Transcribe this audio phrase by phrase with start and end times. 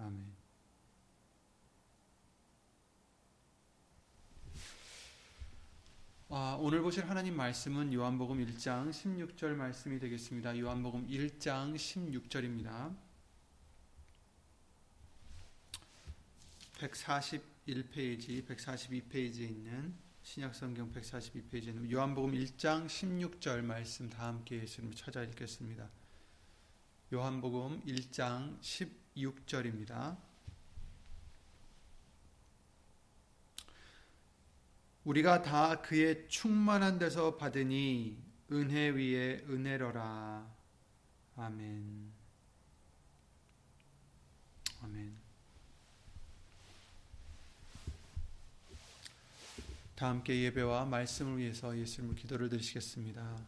[0.00, 0.32] 아멘.
[6.30, 10.58] 아, 오늘 보실 하나님 말씀은 요한복음 1장 16절 말씀이 되겠습니다.
[10.58, 12.96] 요한복음 1장 16절입니다.
[16.78, 25.90] 141페이지, 142페이지에 있는 신약성경 142페이지에 있는 요한복음 1장 16절 말씀 다 함께 예수님 찾아 읽겠습니다.
[27.12, 30.16] 요한복음 1장 16 6절입니다.
[35.04, 40.46] 우리가 다 그의 충만한 데서 받으니 은혜 위에 은혜로라.
[41.36, 42.12] 아멘.
[44.82, 45.16] 아멘.
[49.94, 53.38] 다 함께 예배와 말씀을 위해서 예수님을 기도를 드리시겠습니다.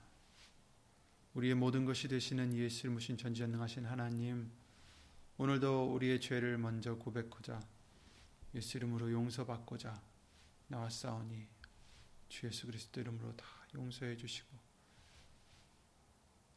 [1.35, 4.51] 우리의 모든 것이 되시는 예수를 무신 전지전능하신 하나님
[5.43, 7.59] 오늘도 우리의 죄를 먼저 고백하자
[8.55, 10.01] 예수 이름으로 용서받고자
[10.69, 11.49] 나왔사오니
[12.29, 13.45] 주 예수 그리스도 이름으로 다
[13.75, 14.57] 용서해 주시고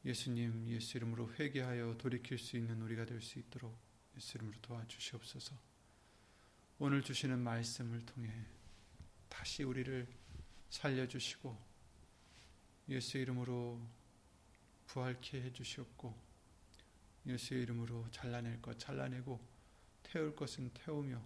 [0.06, 3.76] 예수님 예수 이름으로 회개하여 돌이킬 수 있는 우리가 될 수 있도록
[4.18, 5.56] 예수 이름으로 도와주시옵소서.
[6.78, 8.32] 오늘 주시는 말씀을 통해
[9.30, 10.08] 다시 우리를
[10.70, 11.58] 살려 주시고
[12.90, 13.82] 예수 이름으로
[14.86, 16.25] 부활케 해 주시옵고
[17.28, 19.40] 예수의 이름으로 잘라낼 것 잘라내고
[20.04, 21.22] 태울 것은 태우며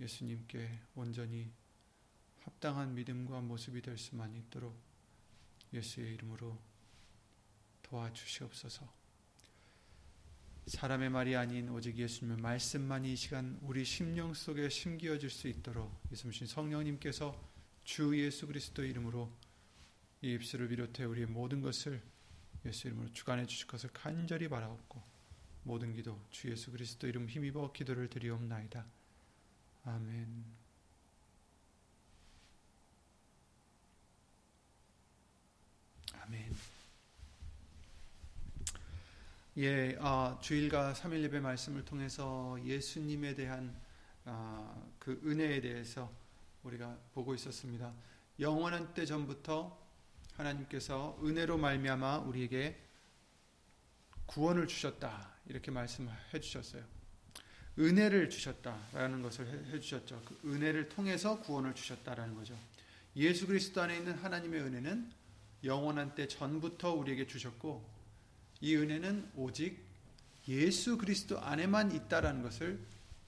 [0.00, 1.50] 예수님께 온전히
[2.40, 4.74] 합당한 믿음과 모습이 될 수만 있도록
[5.72, 6.58] 예수의 이름으로
[7.82, 9.00] 도와주시옵소서.
[10.66, 16.46] 사람의 말이 아닌 오직 예수님의 말씀만이 이 시간 우리 심령 속에 심기어질 수 있도록 예수님
[16.46, 17.50] 성령님께서
[17.82, 19.32] 주 예수 그리스도 이름으로
[20.22, 22.02] 이 입술을 비롯해 우리의 모든 것을
[22.66, 25.02] 예수 이름으로 주관해 주실 것을 간절히 바라옵고
[25.62, 28.84] 모든 기도 주 예수 그리스도 이름 힘입어 기도를 드리옵나이다.
[29.84, 30.44] 아멘.
[36.14, 36.54] 아멘.
[39.58, 43.74] 예, 아, 주일과 3일 예배 말씀을 통해서 예수님에 대한
[44.24, 46.10] 아, 그 은혜에 대해서
[46.62, 47.92] 우리가 보고 있었습니다.
[48.38, 49.79] 영원한 때 전부터
[50.40, 52.78] 하나님께서 은혜로 말미암아 우리에게
[54.26, 56.84] 구원을 주셨다 이렇게 말씀해 주셨어요.
[57.78, 60.22] 은혜를 주셨다라는 것을 해 주셨죠.
[60.24, 62.56] 그 은혜를 통해서 구원을 주셨다라는 거죠.
[63.16, 65.10] 예수 그리스도 안에 있는 하나님의 은혜는
[65.64, 67.88] 영원한 때 전부터 우리에게 주셨고
[68.60, 69.78] 이 은혜는 오직
[70.48, 72.78] 예수 그리스도 안에만 있다라는 것을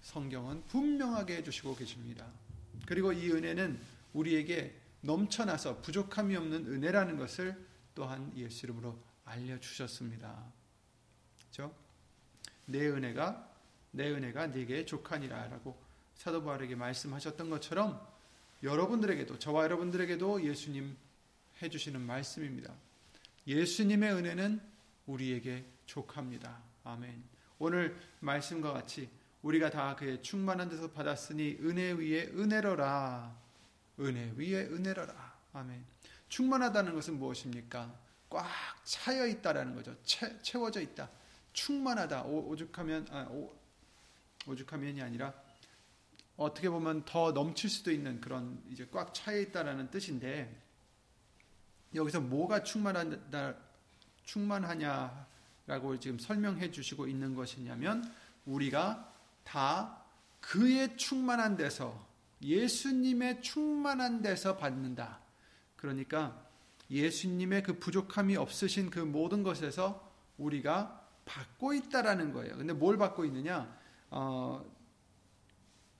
[0.02, 2.26] 성경은 분명하게 해 주시고 계십니다.
[2.86, 3.80] 그리고 이 은혜는
[4.12, 7.64] 우리에게 넘쳐나서 부족함이 없는 은혜라는 것을
[7.94, 10.52] 또한 예수 이름으로 알려주셨습니다.
[11.38, 11.74] 그렇죠?
[12.66, 13.50] 내 은혜가
[13.90, 15.76] 내 은혜가 네게 족하니라라고
[16.14, 18.00] 사도 바울에게 말씀하셨던 것처럼
[18.62, 20.96] 여러분들에게도 저와 여러분들에게도 예수님
[21.60, 22.72] 해주시는 말씀입니다.
[23.46, 24.60] 예수님의 은혜는
[25.06, 26.62] 우리에게 족합니다.
[26.84, 27.22] 아멘.
[27.58, 29.10] 오늘 말씀과 같이
[29.42, 33.41] 우리가 다 그의 충만한 데서 받았으니 은혜 위에 은혜로라
[34.06, 35.32] 은혜 위에 은혜로라.
[35.52, 35.84] 아멘.
[36.28, 37.94] 충만하다는 것은 무엇입니까?
[38.30, 38.48] 꽉
[38.84, 39.94] 차여 있다라는 거죠.
[40.02, 41.10] 채, 채워져 있다.
[41.52, 42.22] 충만하다.
[42.24, 43.54] 오, 죽하면 아, 오,
[44.46, 45.34] 오죽하면이 아니라
[46.36, 50.60] 어떻게 보면 더 넘칠 수도 있는 그런 이제 꽉 차여 있다라는 뜻인데
[51.94, 53.54] 여기서 뭐가 충만하다
[54.24, 58.12] 충만하냐라고 지금 설명해 주시고 있는 것이냐면
[58.46, 59.12] 우리가
[59.44, 60.02] 다
[60.40, 62.11] 그의 충만한 데서
[62.42, 65.20] 예수님의 충만한 데서 받는다.
[65.76, 66.46] 그러니까
[66.90, 72.56] 예수님의 그 부족함이 없으신 그 모든 것에서 우리가 받고 있다라는 거예요.
[72.56, 73.74] 근데 뭘 받고 있느냐?
[74.10, 74.64] 어,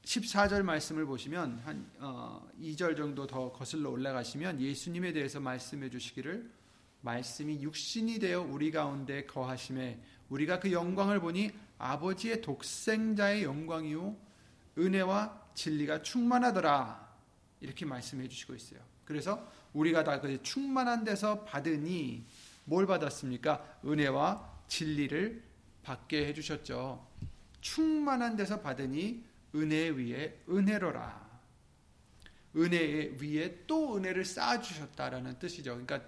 [0.05, 6.51] 14절 말씀을 보시면 한 어, 2절 정도 더 거슬러 올라가시면 예수님에 대해서 말씀해 주시기를
[7.03, 14.17] 말씀이 육신이 되어 우리 가운데 거하심에 우리가 그 영광을 보니 아버지의 독생자의 영광이요
[14.79, 17.13] 은혜와 진리가 충만하더라
[17.61, 18.81] 이렇게 말씀해 주시고 있어요.
[19.05, 22.25] 그래서 우리가 다 그 충만한 데서 받으니
[22.65, 23.81] 뭘 받았습니까?
[23.85, 25.43] 은혜와 진리를
[25.83, 27.07] 받게 해 주셨죠.
[27.61, 31.23] 충만한 데서 받으니 은혜 위에 은혜로라.
[32.57, 35.73] 은혜 위에 또 은혜를 쌓아 주셨다라는 뜻이죠.
[35.73, 36.03] 그러니까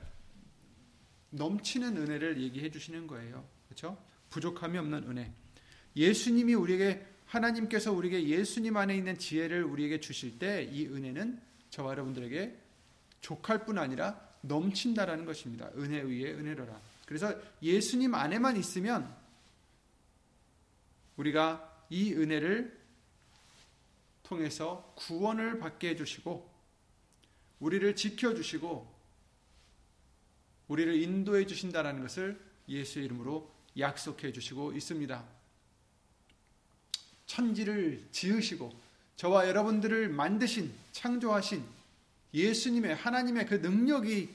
[1.30, 3.46] 넘치는 은혜를 얘기해 주시는 거예요.
[3.66, 4.02] 그렇죠?
[4.30, 5.32] 부족함이 없는 은혜.
[5.96, 11.40] 예수님이 우리에게 하나님께서 우리에게 예수님 안에 있는 지혜를 우리에게 주실 때 이 은혜는
[11.70, 12.56] 저와 여러분들에게
[13.20, 15.70] 족할 뿐 아니라 넘친다라는 것입니다.
[15.76, 16.80] 은혜 위에 은혜로라.
[17.06, 19.14] 그래서 예수님 안에만 있으면
[21.16, 22.80] 우리가 이 은혜를
[24.22, 26.50] 통해서 구원을 받게 해주시고
[27.60, 28.94] 우리를 지켜주시고
[30.68, 35.24] 우리를 인도해 주신다는 것을 예수의 이름으로 약속해 주시고 있습니다.
[37.34, 38.72] 천지를 지으시고
[39.16, 41.64] 저와 여러분들을 만드신 창조하신
[42.32, 44.32] 예수님의 하나님의 그 능력이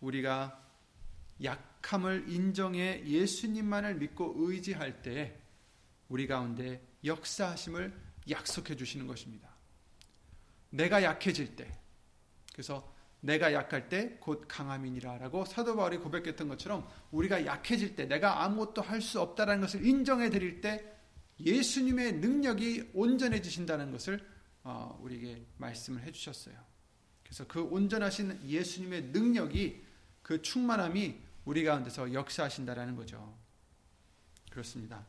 [0.00, 0.58] 우리가
[1.42, 5.36] 약함을 인정해 예수님만을 믿고 의지할 때
[6.08, 7.92] 우리 가운데 역사하심을
[8.30, 9.48] 약속해 주시는 것입니다.
[10.70, 11.70] 내가 약해질 때
[12.52, 18.82] 그래서 내가 약할 때 곧 강함이니라라고 사도 바울이 고백했던 것처럼 우리가 약해질 때 내가 아무것도
[18.82, 20.96] 할 수 없다라는 것을 인정해 드릴 때
[21.38, 24.26] 예수님의 능력이 온전해지신다는 것을
[24.62, 26.54] 어, 우리에게 말씀을 해 주셨어요.
[27.22, 29.82] 그래서 그 온전하신 예수님의 능력이
[30.22, 33.38] 그 충만함이 우리 가운데서 역사하신다라는 거죠.
[34.50, 35.06] 그렇습니다.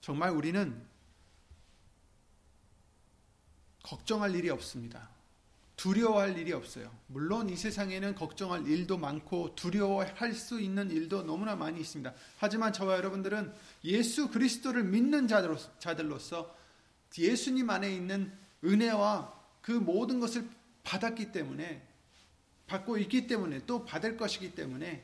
[0.00, 0.84] 정말 우리는
[3.82, 5.11] 걱정할 일이 없습니다.
[5.82, 6.88] 두려워할 일이 없어요.
[7.08, 12.14] 물론 이 세상에는 걱정할 일도 많고 두려워할 수 있는 일도 너무나 많이 있습니다.
[12.38, 13.52] 하지만 저와 여러분들은
[13.82, 16.56] 예수 그리스도를 믿는 자들로서
[17.18, 18.32] 예수님 안에 있는
[18.62, 20.48] 은혜와 그 모든 것을
[20.84, 21.84] 받았기 때문에
[22.68, 25.02] 받고 있기 때문에 또 받을 것이기 때문에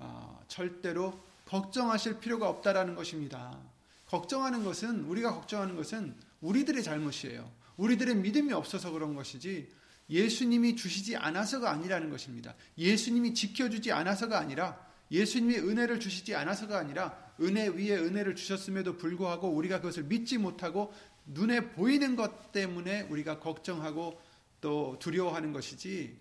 [0.00, 3.58] 어, 절대로 걱정하실 필요가 없다라는 것입니다.
[4.04, 7.50] 걱정하는 것은 우리가 걱정하는 것은 우리들의 잘못이에요.
[7.78, 12.54] 우리들의 믿음이 없어서 그런 것이지 예수님이 주시지 않아서가 아니라는 것입니다.
[12.76, 19.80] 예수님이 지켜주지 않아서가 아니라 예수님이 은혜를 주시지 않아서가 아니라 은혜 위에 은혜를 주셨음에도 불구하고 우리가
[19.80, 20.92] 그것을 믿지 못하고
[21.26, 24.20] 눈에 보이는 것 때문에 우리가 걱정하고
[24.60, 26.16] 또 두려워하는 것이지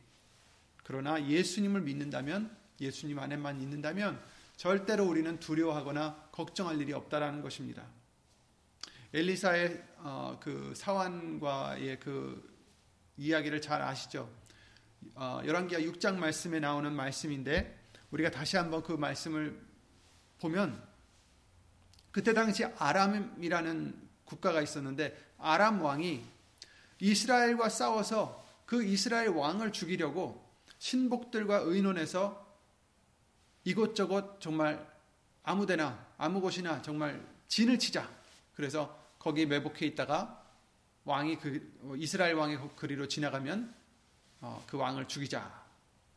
[0.84, 4.20] 그러나 예수님을 믿는다면 예수님 안에만 있는다면
[4.56, 7.86] 절대로 우리는 두려워하거나 걱정할 일이 없다라는 것입니다.
[9.14, 12.49] 엘리사의 어, 그 사환과의 그
[13.20, 14.30] 이야기를 잘 아시죠?
[15.16, 17.78] 어, 열왕기하 6장 말씀에 나오는 말씀인데
[18.12, 19.60] 우리가 다시 한번 그 말씀을
[20.40, 20.82] 보면
[22.12, 26.26] 그때 당시 아람이라는 국가가 있었는데 아람 왕이
[27.00, 30.50] 이스라엘과 싸워서 그 이스라엘 왕을 죽이려고
[30.80, 32.48] 신복들과 의논해서
[33.66, 34.88] 이곳저곳 정말
[35.44, 38.10] 아무데나 아무 곳이나 정말 진을 치자.
[38.56, 40.39] 그래서 거기 매복해 있다가
[41.10, 43.74] 왕이 그 이스라엘 왕의 그리로 지나가면
[44.42, 45.68] 어, 그 왕을 죽이자.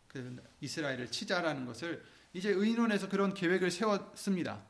[0.07, 4.63] 그 이스라엘을 치자라는 것을 이제 의논해서 그런 계획을 세웠습니다.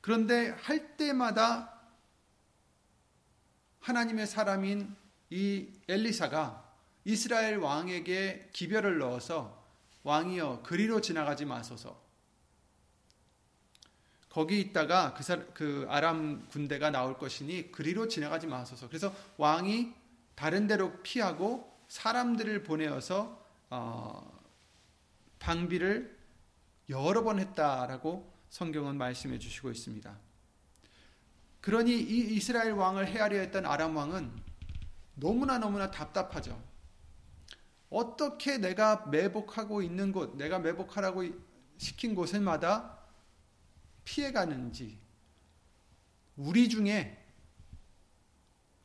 [0.00, 1.76] 그런데 할 때마다
[3.80, 4.94] 하나님의 사람인
[5.30, 6.64] 이 엘리사가
[7.04, 9.66] 이스라엘 왕에게 기별을 넣어서
[10.04, 12.00] 왕이여 그리로 지나가지 마소서.
[14.36, 18.86] 거기 있다가 그, 사, 그 아람 군대가 나올 것이니 그리로 지나가지 마소서.
[18.86, 19.94] 그래서 왕이
[20.34, 24.38] 다른 데로 피하고 사람들을 보내어서 어,
[25.38, 26.14] 방비를
[26.90, 30.14] 여러 번 했다라고 성경은 말씀해 주시고 있습니다.
[31.62, 34.30] 그러니 이 이스라엘 왕을 헤아려 했던 아람 왕은
[35.14, 36.62] 너무나 너무나 답답하죠.
[37.88, 41.24] 어떻게 내가 매복하고 있는 곳, 내가 매복하라고
[41.78, 42.95] 시킨 곳마다
[44.06, 44.98] 피해가는지,
[46.36, 47.22] 우리 중에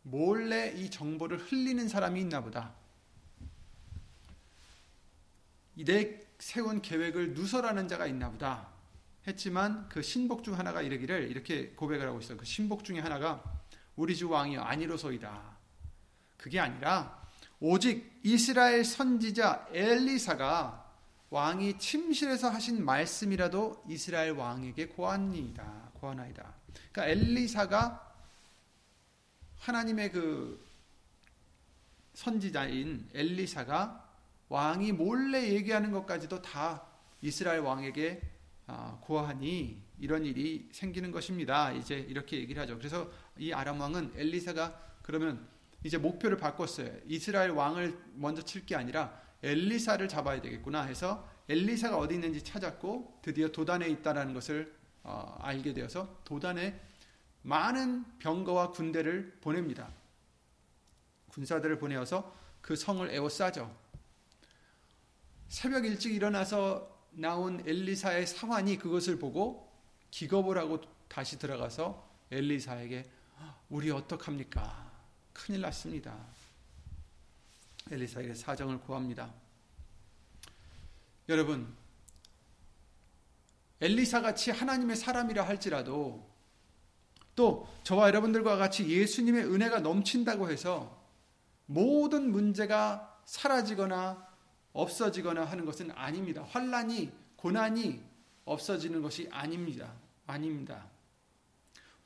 [0.02, 2.74] 몰래 이 정보를 흘리는 사람이 있나 보다.
[5.76, 8.70] 내 세운 계획을 누설하는 자가 있나 보다.
[9.28, 12.38] 했지만 그 신복 중 하나가 이르기를 이렇게 고백을 하고 있어요.
[12.38, 13.44] 그 신복 중에 하나가
[13.96, 15.58] 우리 주 왕이 아니로소이다.
[16.38, 17.22] 그게 아니라
[17.60, 20.81] 오직 이스라엘 선지자 엘리사가
[21.32, 25.92] 왕이 침실에서 하신 말씀이라도 이스라엘 왕에게 고하니이다.
[25.94, 26.54] 고하나이다.
[26.92, 28.14] 그러니까 엘리사가
[29.60, 30.68] 하나님의 그
[32.16, 34.10] 선지자인 엘리사가
[34.50, 36.86] 왕이 몰래 얘기하는 것까지도 다
[37.22, 38.22] 이스라엘 왕에게
[38.68, 41.72] 아, 고하니 이런 일이 생기는 것입니다.
[41.72, 42.78] 이제 이렇게 얘기를 하죠.
[42.78, 45.48] 그래서 이 아람 왕은 엘리사가 그러면
[45.86, 46.94] 이제 목표를 바꿨어요.
[47.06, 53.50] 이스라엘 왕을 먼저 칠 게 아니라 엘리사를 잡아야 되겠구나 해서 엘리사가 어디 있는지 찾았고 드디어
[53.50, 56.80] 도단에 있다라는 것을 어, 알게 되어서 도단에
[57.42, 59.90] 많은 병거와 군대를 보냅니다.
[61.30, 63.76] 군사들을 보내어서 그 성을 에워싸죠.
[65.48, 69.70] 새벽 일찍 일어나서 나온 엘리사의 사환이 그것을 보고
[70.12, 73.10] 기겁을 하고 다시 들어가서 엘리사에게
[73.70, 74.92] 우리 어떡합니까?
[75.34, 76.16] 큰일 났습니다.
[77.92, 79.34] 엘리사에게 사정을 구합니다.
[81.28, 81.74] 여러분,
[83.82, 86.30] 엘리사 같이 하나님의 사람이라 할지라도
[87.36, 91.02] 또 저와 여러분들과 같이 예수님의 은혜가 넘친다고 해서
[91.66, 94.28] 모든 문제가 사라지거나
[94.74, 96.46] 없어지거나 하는 것은 아닙니다.
[96.50, 98.04] 환란이 고난이
[98.46, 99.94] 없어지는 것이 아닙니다.
[100.28, 100.86] 아닙니다.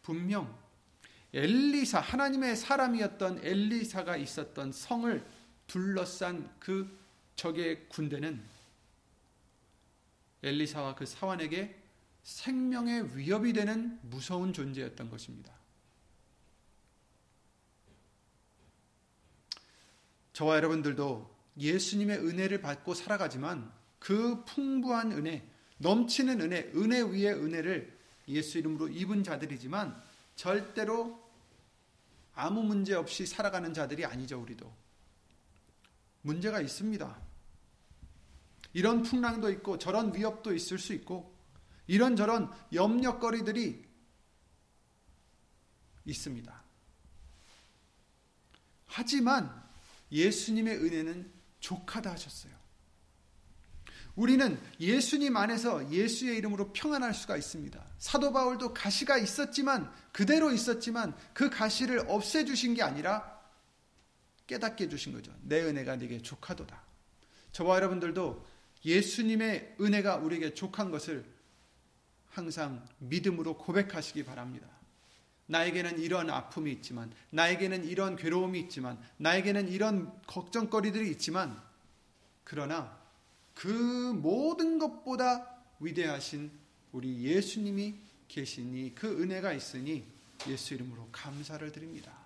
[0.02, 0.58] 분명
[1.34, 5.26] 엘리사 하나님의 사람이었던 엘리사가 있었던 성을
[5.68, 6.98] 둘러싼 그
[7.36, 8.44] 적의 군대는
[10.44, 11.84] 엘리사와 그 사환에게
[12.24, 15.54] 생명의 위협이 되는 무서운 존재였던 것입니다.
[20.34, 28.58] 저와 여러분들도 예수님의 은혜를 받고 살아가지만 그 풍부한 은혜, 넘치는 은혜, 은혜 위에 은혜를 예수
[28.58, 30.02] 이름으로 입은 자들이지만
[30.36, 31.24] 절대로
[32.34, 34.85] 아무 문제 없이 살아가는 자들이 아니죠, 우리도.
[36.26, 37.22] 문제가 있습니다.
[38.74, 41.34] 이런 풍랑도 있고 저런 위협도 있을 수 있고
[41.88, 43.86] 이런저런 염려거리들이
[46.06, 46.64] 있습니다.
[48.88, 49.64] 하지만
[50.12, 52.54] 예수님의 은혜는 족하다 하셨어요.
[54.16, 57.84] 우리는 예수님 안에서 예수의 이름으로 평안할 수가 있습니다.
[58.00, 63.35] 사도 바울도 가시가 있었지만 그대로 있었지만 그 가시를 없애 주신 게 아니라
[64.48, 65.34] 깨닫게 해 주신 거죠.
[65.42, 66.82] 내 은혜가 네게 족하도다.
[67.52, 68.46] 저와 여러분들도
[68.84, 71.26] 예수님의 은혜가 우리에게 족한 것을
[72.30, 74.68] 항상 믿음으로 고백하시기 바랍니다.
[75.48, 81.60] 나에게는 이런 아픔이 있지만, 나에게는 이런 괴로움이 있지만, 나에게는 이런 걱정거리들이 있지만,
[82.44, 82.98] 그러나
[83.54, 86.52] 그 모든 것보다 위대하신
[86.92, 87.96] 우리 예수님이
[88.28, 90.06] 계시니 그 은혜가 있으니
[90.48, 92.25] 예수 이름으로 감사를 드립니다.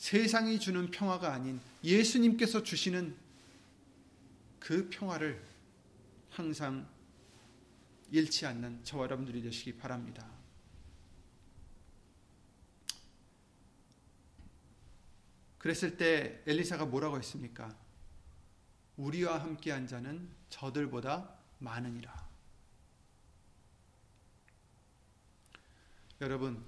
[0.00, 3.14] 세상이 주는 평화가 아닌 예수님께서 주시는
[4.58, 5.46] 그 평화를
[6.30, 6.88] 항상
[8.10, 10.26] 잃지 않는 저와 여러분들이 되시기 바랍니다.
[15.58, 17.76] 그랬을 때 엘리사가 뭐라고 했습니까?
[18.96, 22.26] 우리와 함께 한 자는 저들보다 많으니라.
[26.22, 26.64] 여러분,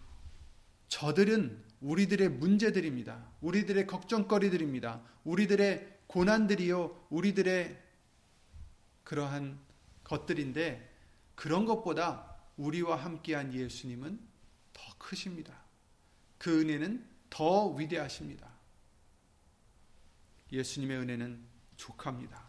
[0.89, 3.29] 저들은 우리들의 문제들입니다.
[3.41, 5.03] 우리들의 걱정거리들입니다.
[5.25, 7.83] 우리들의 고난들이요, 우리들의
[9.05, 9.59] 그러한
[10.05, 10.91] 것들인데,
[11.35, 14.21] 그런 것보다 우리와 함께한 예수님은
[14.73, 15.61] 더 크십니다.
[16.39, 18.51] 그 은혜는 더 위대하십니다.
[20.53, 21.43] 예수님의 은혜는
[21.77, 22.45] 족합니다.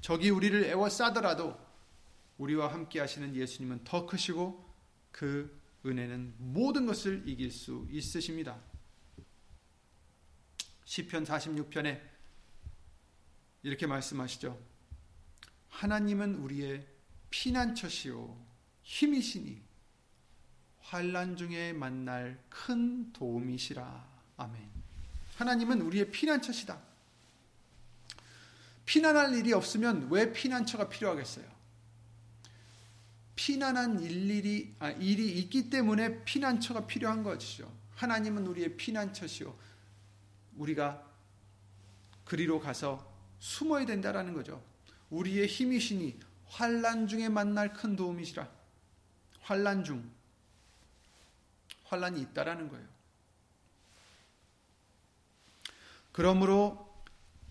[0.00, 1.58] 적이 우리를 애워싸더라도
[2.38, 4.64] 우리와 함께 하시는 예수님은 더 크시고
[5.12, 8.60] 그 은혜는 모든 것을 이길 수 있으십니다.
[10.84, 12.00] 시편 46편에
[13.62, 14.58] 이렇게 말씀하시죠.
[15.68, 16.86] 하나님은 우리의
[17.30, 18.36] 피난처시요
[18.82, 19.62] 힘이시니
[20.80, 24.08] 환란 중에 만날 큰 도움이시라.
[24.38, 24.70] 아멘.
[25.36, 26.80] 하나님은 우리의 피난처시다.
[28.86, 31.57] 피난할 일이 없으면 왜 피난처가 필요하겠어요?
[33.38, 37.72] 피난한 일일이 아, 일이 있기 때문에 피난처가 필요한 것이죠.
[37.94, 39.56] 하나님은 우리의 피난처시요.
[40.56, 41.08] 우리가
[42.24, 44.60] 그리로 가서 숨어야 된다라는 거죠.
[45.10, 48.48] 우리의 힘이시니 환란 중에 만날 큰 도움이시라.
[49.42, 50.10] 환란 중
[51.84, 52.88] 환란이 있다라는 거예요.
[56.10, 56.92] 그러므로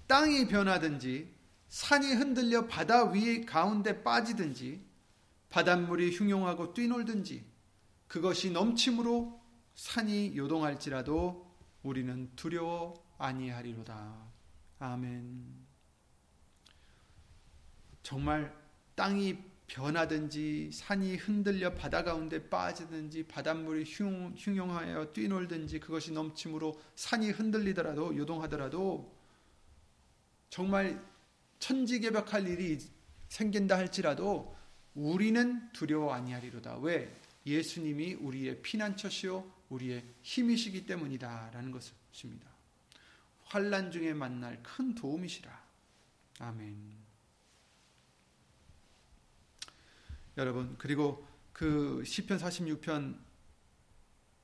[0.08, 1.34] 땅이 변하든지
[1.70, 4.87] 산이 흔들려 바다 위 가운데 빠지든지
[5.50, 7.46] 바닷물이 흉용하고 뛰놀든지
[8.08, 9.42] 그것이 넘침으로
[9.76, 11.46] 산이 요동할지라도
[11.84, 14.28] 우리는 두려워 아니하리로다.
[14.80, 15.68] 아멘.
[18.04, 18.56] 정말
[18.96, 19.38] 땅이
[19.68, 29.14] 변하든지 산이 흔들려 바다 가운데 빠지든지 바닷물이 흉, 흉용하여 뛰놀든지 그것이 넘침으로 산이 흔들리더라도 요동하더라도
[30.50, 31.06] 정말
[31.60, 32.80] 천지개벽할 일이
[33.28, 34.57] 생긴다 할지라도
[34.98, 36.80] 우리는 두려워 아니하리로다.
[36.80, 37.16] 왜?
[37.46, 42.50] 예수님이 우리의 피난처시요 우리의 힘이시기 때문이다라는 것입니다.
[43.46, 45.66] 환란 중에 만날 큰 도움이시라.
[46.40, 46.98] 아멘.
[50.38, 53.20] 여러분 그리고 그 시편 46편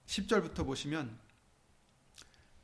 [0.05, 1.19] 10절부터 보시면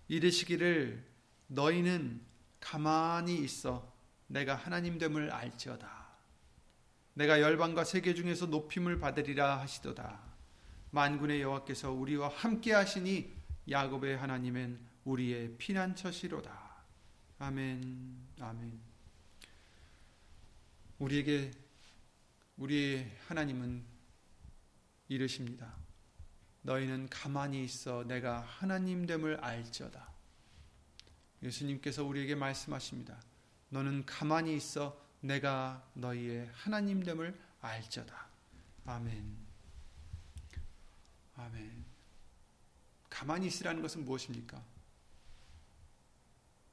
[0.08, 1.03] 이르시기를
[1.48, 2.22] 너희는
[2.60, 3.91] 가만히 있어
[4.27, 5.99] 내가 하나님 됨을 알지어다.
[7.19, 10.21] 내가 열방과 세계 중에서 높임을 받으리라 하시도다.
[10.91, 13.35] 만군의 여호와께서 우리와 함께 하시니
[13.69, 16.57] 야곱의 하나님은 우리의 피난처시로다.
[17.39, 18.27] 아멘.
[18.39, 18.79] 아멘.
[20.99, 21.51] 우리에게
[22.55, 23.83] 우리 하나님은
[25.09, 25.75] 이르십니다.
[26.61, 30.09] 너희는 가만히 있어 내가 하나님 됨을 알지어다.
[31.43, 33.21] 예수님께서 우리에게 말씀하십니다.
[33.67, 38.27] 너는 가만히 있어 내가 너희의 하나님됨을 알지어다.
[38.85, 39.38] 아멘.
[41.35, 41.85] 아멘.
[43.09, 44.63] 가만히 있으라는 것은 무엇입니까?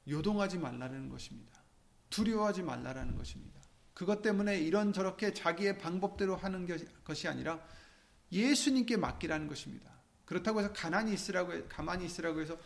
[0.07, 1.61] 요동하지 말라는 것입니다.
[2.09, 3.59] 두려워하지 말라는 것입니다.
[3.93, 6.67] 그것 때문에 이런 저렇게 자기의 방법대로 하는
[7.03, 7.59] 것이 아니라
[8.31, 9.91] 예수님께 맡기라는 것입니다.
[10.25, 12.57] 그렇다고 해서 가만히 있으라고 가만히 있으라고 해서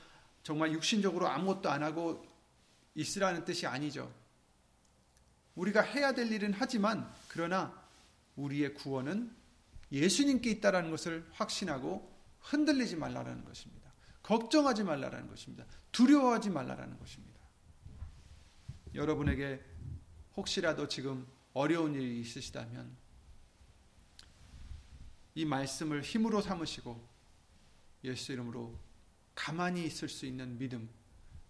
[0.43, 2.25] 정말 육신적으로 아무것도 안 하고
[2.95, 4.13] 있으라는 뜻이 아니죠.
[5.55, 7.73] 우리가 해야 될 일은 하지만 그러나
[8.35, 9.35] 우리의 구원은
[9.91, 13.91] 예수님께 있다라는 것을 확신하고 흔들리지 말라라는 것입니다.
[14.23, 15.65] 걱정하지 말라라는 것입니다.
[15.91, 17.39] 두려워하지 말라라는 것입니다.
[18.93, 19.63] 여러분에게
[20.37, 22.95] 혹시라도 지금 어려운 일이 있으시다면
[25.35, 27.09] 이 말씀을 힘으로 삼으시고
[28.03, 28.77] 예수 이름으로
[29.35, 30.89] 가만히 있을 수 있는 믿음,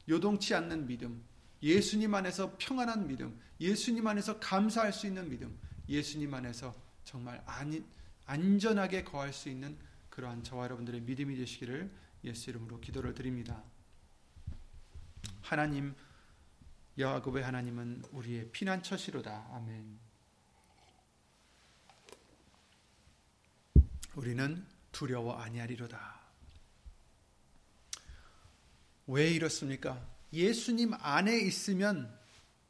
[0.07, 1.23] 요동치 않는 믿음,
[1.63, 7.85] 예수님 안에서 평안한 믿음, 예수님 안에서 감사할 수 있는 믿음, 예수님 안에서 정말 안,
[8.25, 9.77] 안전하게 거할 수 있는
[10.09, 11.91] 그러한 저와 여러분들의 믿음이 되시기를
[12.23, 13.63] 예수 이름으로 기도를 드립니다.
[15.41, 15.95] 하나님
[16.99, 19.49] 야곱의 하나님은 우리의 피난처시로다.
[19.53, 19.99] 아멘.
[24.15, 26.19] 우리는 두려워 아니하리로다.
[29.07, 30.10] 왜 이렇습니까?
[30.33, 32.13] 예수님 안에 있으면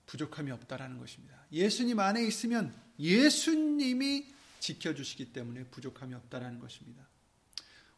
[0.06, 1.38] 부족함이 없다라는 것입니다.
[1.52, 7.08] 예수님 안에 있으면 예수님이 지켜주시기 때문에 부족함이 없다라는 것입니다.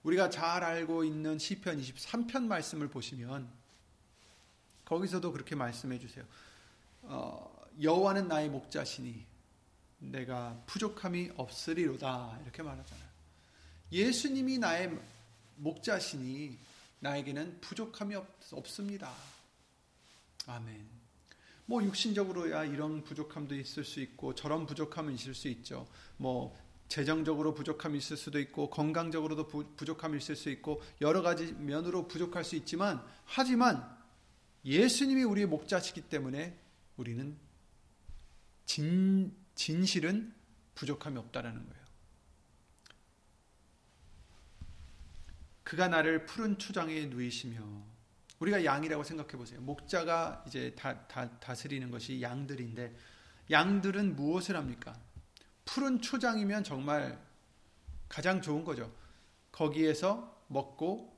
[0.04, 3.50] 우리가 잘 알고 있는 시편 23편 말씀을 보시면
[4.86, 6.26] 거기서도 그렇게 말씀해 주세요.
[7.04, 9.26] 어, 여호와는 나의 목자시니
[10.00, 13.08] 내가 부족함이 없으리로다 이렇게 말하잖아요.
[13.92, 14.92] 예수님이 나의
[15.56, 16.58] 목자시니
[17.00, 19.14] 나에게는 부족함이 없, 없습니다.
[20.48, 20.88] 아멘.
[21.66, 25.88] 뭐 육신적으로야 이런 부족함도 있을 수 있고 저런 부족함은 있을 수 있죠.
[26.18, 26.56] 뭐
[26.90, 32.44] 재정적으로 부족함이 있을 수도 있고 건강적으로도 부, 부족함이 있을 수 있고 여러 가지 면으로 부족할
[32.44, 33.98] 수 있지만 하지만
[34.66, 36.60] 예수님이 우리의 목자시기 때문에
[36.98, 37.38] 우리는
[38.66, 40.34] 진, 진실은
[40.76, 41.84] 부족함이 없다라는 거예요.
[45.64, 47.93] 그가 나를 푸른 초장에 누이시며
[48.44, 49.62] 우리가 양이라고 생각해 보세요.
[49.62, 52.94] 목자가 이제 다, 다, 다스리는 것이 양들인데
[53.50, 54.94] 양들은 무엇을 합니까?
[55.66, 57.20] 푸른 초장이면 정말
[58.10, 58.94] 가장 좋은 거죠.
[59.52, 61.18] 거기에서 먹고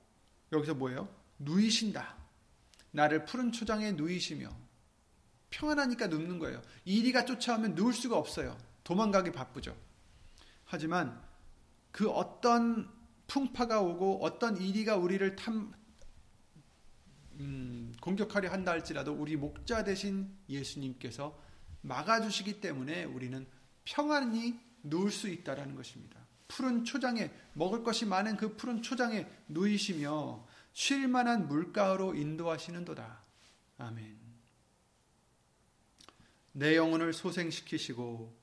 [0.51, 1.09] 여기서 뭐예요?
[1.39, 2.15] 누이신다.
[2.91, 4.49] 나를 푸른 초장에 누이시며
[5.49, 6.61] 평안하니까 눕는 거예요.
[6.85, 8.55] 이리가 쫓아오면 누울 수가 없어요.
[8.83, 9.75] 도망가기 바쁘죠.
[10.65, 11.19] 하지만
[11.91, 12.89] 그 어떤
[13.27, 15.73] 풍파가 오고 어떤 이리가 우리를 탐
[17.39, 21.39] 음, 공격하려 한다 할지라도 우리 목자 대신 예수님께서
[21.81, 23.45] 막아주시기 때문에 우리는
[23.83, 26.19] 평안히 누울 수 있다라는 것입니다.
[26.47, 33.23] 푸른 초장에 먹을 것이 많은 그 푸른 초장에 누이시며 쉴 만한 물가로 인도하시는도다.
[33.77, 34.17] 아멘.
[36.53, 38.35] 내 영혼을 소생시키시고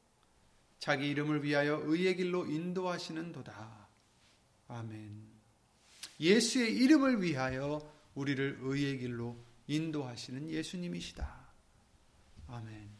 [0.79, 3.89] 자기 이름을 위하여 의의 길로 인도하시는도다.
[4.69, 5.33] 아멘.
[6.21, 11.43] 예수의 이름을 위하여 우리를 의의 길로 인도하시는 예수님이시다.
[12.49, 12.91] 아멘.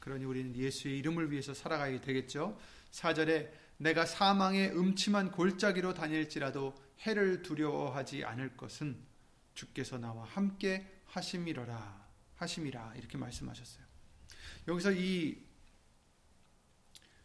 [0.00, 2.58] 그러니 우리는 예수의 이름을 위해서 살아가야 되겠죠.
[2.90, 8.98] 4절에 내가 사망의 음침한 골짜기로 다닐지라도 해를 두려워하지 않을 것은
[9.54, 13.84] 주께서 나와 함께 하심이라 하심이라 이렇게 말씀하셨어요.
[14.66, 15.44] 여기서 이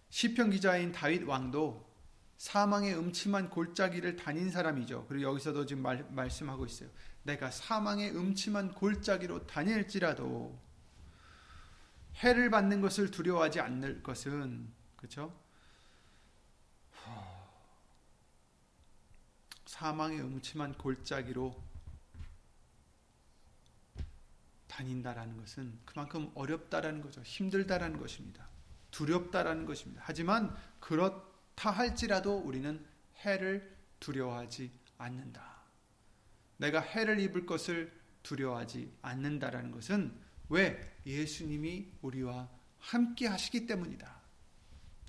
[0.09, 1.91] 시편 기자인 다윗 왕도
[2.37, 5.05] 사망의 음침한 골짜기를 다닌 사람이죠.
[5.07, 6.89] 그리고 여기서도 지금 말, 말씀하고 있어요.
[7.23, 10.59] 내가 사망의 음침한 골짜기로 다닐지라도
[12.17, 15.33] 해를 받는 것을 두려워하지 않을 것은 그렇죠?
[19.65, 21.61] 사망의 음침한 골짜기로
[24.67, 27.21] 다닌다라는 것은 그만큼 어렵다라는 거죠.
[27.21, 28.47] 힘들다라는 것입니다.
[28.91, 30.01] 두렵다라는 것입니다.
[30.05, 32.85] 하지만 그렇다 할지라도 우리는
[33.17, 35.52] 해를 두려워하지 않는다.
[36.57, 37.91] 내가 해를 입을 것을
[38.23, 40.13] 두려워하지 않는다라는 것은
[40.49, 44.21] 왜 예수님이 우리와 함께 하시기 때문이다.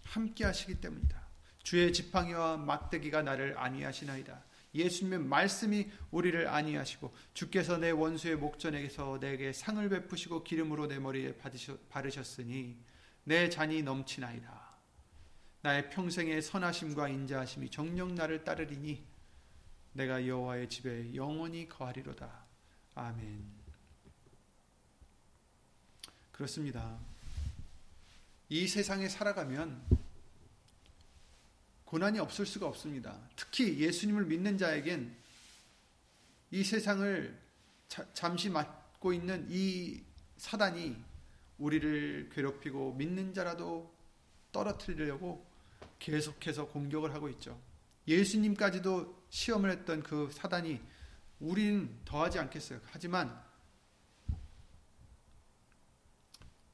[0.04, 1.24] 함께 하시기 때문이다.
[1.62, 4.44] 주의 지팡이와 막대기가 나를 안위하시나이다.
[4.74, 11.35] 예수님의 말씀이 우리를 안위하시고 주께서 내 원수의 목전에서 내게 상을 베푸시고 기름으로 내 머리에
[11.88, 12.76] 바르셨으니
[13.24, 14.64] 내 잔이 넘치나이다.
[15.62, 19.07] 나의 평생의 선하심과 인자하심이 정령 나를 따르리니
[19.94, 22.44] 내가 여호와의 집에 영원히 거하리로다.
[22.96, 23.44] 아멘.
[26.33, 26.98] 그렇습니다.
[28.48, 29.85] 이 세상에 살아가면
[31.85, 33.20] 고난이 없을 수가 없습니다.
[33.37, 35.16] 특히 예수님을 믿는 자에겐
[36.50, 37.40] 이 세상을
[37.87, 40.02] 자, 잠시 맡고 있는 이
[40.37, 40.96] 사단이
[41.59, 43.94] 우리를 괴롭히고 믿는 자라도
[44.50, 45.46] 떨어뜨리려고
[46.00, 47.61] 계속해서 공격을 하고 있죠.
[48.09, 50.80] 예수님까지도 시험을 했던 그 사단이
[51.40, 52.80] 우리는 더하지 않겠어요.
[52.84, 53.36] 하지만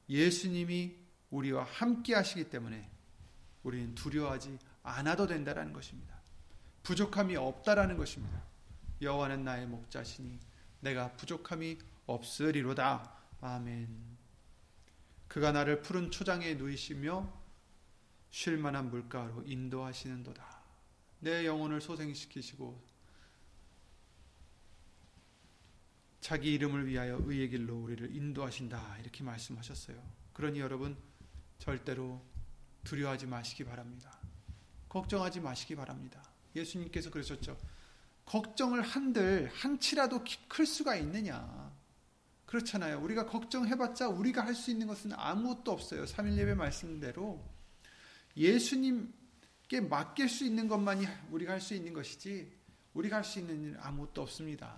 [0.07, 0.95] 예수님이
[1.31, 2.87] 우리와 함께 하시기 때문에
[3.63, 6.15] 우리는 두려워하지 않아도 된다라는 것입니다.
[6.83, 8.43] 부족함이 없다라는 것입니다.
[9.01, 10.39] 여호와는 나의 목자시니
[10.81, 13.11] 내가 부족함이 없으리로다.
[13.41, 13.89] 아멘.
[15.27, 17.27] 그가 나를 푸른 초장에 누이시며
[18.29, 20.60] 쉴 만한 물가로 인도하시는도다.
[21.21, 22.91] 내 영혼을 소생시키시고
[26.19, 28.97] 자기 이름을 위하여 의의 길로 우리를 인도하신다.
[28.99, 30.01] 이렇게 말씀하셨어요.
[30.33, 30.97] 그러니 여러분
[31.59, 32.21] 절대로
[32.83, 34.19] 두려워하지 마시기 바랍니다.
[34.89, 36.23] 걱정하지 마시기 바랍니다.
[36.55, 37.57] 예수님께서 그러셨죠.
[38.25, 41.71] 걱정을 한들 한치라도 클 수가 있느냐.
[42.45, 42.99] 그렇잖아요.
[42.99, 46.05] 우리가 걱정해봤자 우리가 할 수 있는 것은 아무것도 없어요.
[46.05, 47.43] 3일 예배 말씀대로
[48.35, 49.20] 예수님께
[49.79, 52.51] 맡길 수 있는 것만이 우리가 할 수 있는 것이지
[52.93, 54.75] 우리가 할 수 있는 일 아무것도 없습니다.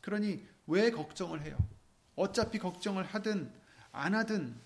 [0.00, 1.58] 그러니 왜 걱정을 해요?
[2.14, 3.52] 어차피 걱정을 하든
[3.92, 4.56] 안 하든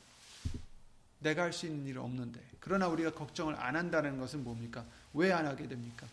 [1.19, 2.41] 내가 할 수 있는 일은 없는데.
[2.61, 4.85] 그러나 우리가 걱정을 안 한다는 것은 뭡니까?
[5.15, 6.07] 왜 안 하게 됩니까?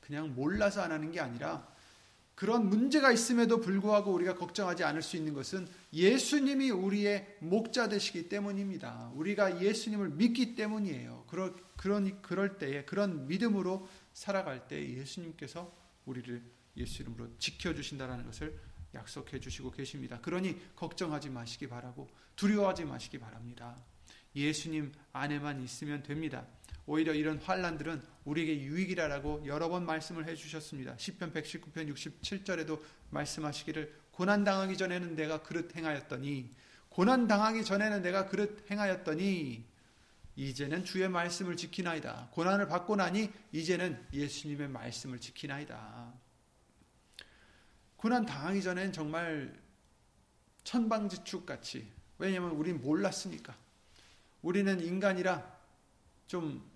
[0.00, 1.66] 그냥 몰라서 안 하는 게 아니라
[2.34, 9.12] 그런 문제가 있음에도 불구하고 우리가 걱정하지 않을 수 있는 것은 예수님이 우리의 목자 되시기 때문입니다.
[9.14, 11.24] 우리가 예수님을 믿기 때문이에요.
[11.28, 15.72] 그럴, 그러니, 그럴 때에 그런 믿음으로 살아갈 때 예수님께서
[16.06, 16.42] 우리를
[16.76, 18.58] 예수 이름으로 지켜주신다는 것을
[18.94, 20.20] 약속해 주시고 계십니다.
[20.20, 23.76] 그러니 걱정하지 마시기 바라고 두려워하지 마시기 바랍니다.
[24.34, 26.46] 예수님 안에만 있으면 됩니다.
[26.86, 30.96] 오히려 이런 환란들은 우리에게 유익이라고 여러 번 말씀을 해 주셨습니다.
[30.96, 36.50] 시편 119편 67절에도 말씀하시기를 고난 당하기 전에는 내가 그릇 행하였더니
[36.88, 39.64] 고난 당하기 전에는 내가 그릇 행하였더니
[40.36, 42.30] 이제는 주의 말씀을 지키나이다.
[42.32, 46.12] 고난을 받고 나니 이제는 예수님의 말씀을 지키나이다.
[47.96, 49.60] 고난 당하기 전엔 정말
[50.64, 51.86] 천방지축 같이
[52.18, 53.56] 왜냐하면 우린 몰랐으니까
[54.42, 55.58] 우리는 인간이라
[56.26, 56.70] 좀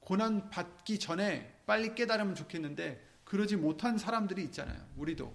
[0.00, 4.86] 고난 받기 전에 빨리 깨달으면 좋겠는데 그러지 못한 사람들이 있잖아요.
[4.96, 5.34] 우리도.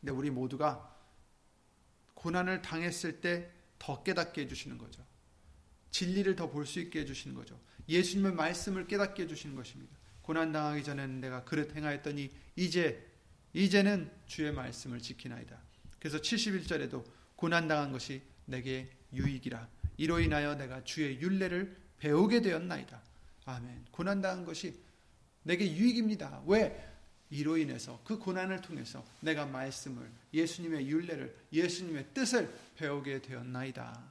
[0.00, 0.94] 근데 우리 모두가
[2.14, 5.04] 고난을 당했을 때 더 깨닫게 해주시는 거죠.
[5.90, 7.60] 진리를 더 볼 수 있게 해주시는 거죠.
[7.86, 9.94] 예수님의 말씀을 깨닫게 해주시는 것입니다.
[10.22, 13.06] 고난 당하기 전에는 내가 그릇 행하였더니 이제
[13.52, 15.60] 이제는 주의 말씀을 지키나이다.
[15.98, 17.04] 그래서 71절에도
[17.36, 23.00] 고난 당한 것이 내게 유익이라 이로 인하여 내가 주의 윤례를 배우게 되었나이다.
[23.46, 23.86] 아멘.
[23.90, 24.74] 고난 당한 것이
[25.42, 26.42] 내게 유익입니다.
[26.46, 26.90] 왜?
[27.30, 34.02] 이로 인해서 그 고난을 통해서 내가 말씀을 예수님의 윤례를 예수님의 뜻을 배우게 되었나이다.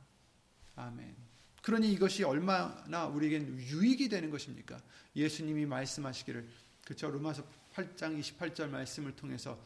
[0.76, 1.16] 아멘.
[1.62, 4.82] 그러니 이것이 얼마나 우리에겐 유익이 되는 것입니까?
[5.16, 6.46] 예수님이 말씀하시기를
[6.84, 9.58] 그쵸 로마서 8장 28절 말씀을 통해서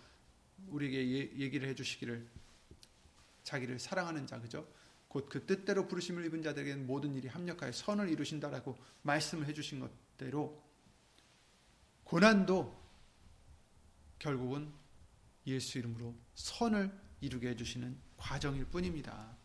[0.68, 2.28] 우리에게 예, 얘기를 해 주시기를
[3.44, 4.68] 자기를 사랑하는 자 그죠?
[5.08, 10.62] 곧 그 뜻대로 부르심을 입은 자들에게는 모든 일이 합력하여 선을 이루신다라고 말씀을 해 주신 것대로
[12.04, 12.88] 고난도
[14.20, 14.72] 결국은
[15.46, 16.92] 예수 이름으로 선을
[17.22, 19.38] 이루게 해 주시는 과정일 뿐입니다.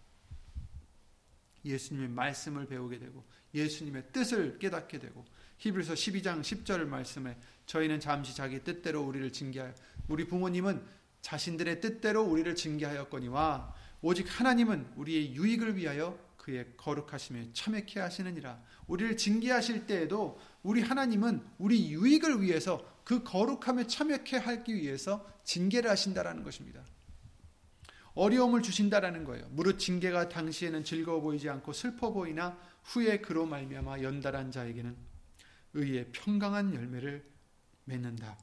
[1.64, 5.24] 예수님의 말씀을 배우게 되고 예수님의 뜻을 깨닫게 되고
[5.58, 9.72] 히브리서 12장 10절 말씀에 저희는 잠시 자기 뜻대로 우리를 징계하여
[10.08, 10.84] 우리 부모님은
[11.20, 18.60] 자신들의 뜻대로 우리를 징계하였거니와 오직 하나님은 우리의 유익을 위하여 그의 거룩하심에 참여케 하시느니라.
[18.88, 26.42] 우리를 징계하실 때에도 우리 하나님은 우리 유익을 위해서 그 거룩함에 참여케 하기 위해서 징계를 하신다라는
[26.42, 26.84] 것입니다.
[28.14, 29.46] 어려움을 주신다라는 거예요.
[29.50, 34.96] 무릇 징계가 당시에는 즐거워 보이지 않고 슬퍼 보이나 후에 그로 말미암아 연달한 자에게는
[35.74, 37.24] 의의 평강한 열매를
[37.84, 38.36] 맺는다.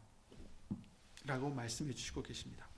[1.25, 2.68] 라고 말씀해 주시고 계십니다.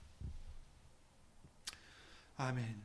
[2.42, 2.82] 아멘.